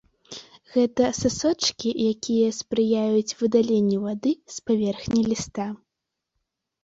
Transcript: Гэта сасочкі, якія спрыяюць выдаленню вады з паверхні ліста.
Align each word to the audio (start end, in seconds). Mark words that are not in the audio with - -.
Гэта 0.75 1.03
сасочкі, 1.23 1.89
якія 2.13 2.47
спрыяюць 2.59 3.35
выдаленню 3.41 3.99
вады 4.07 4.33
з 4.57 4.67
паверхні 4.71 5.21
ліста. 5.35 5.67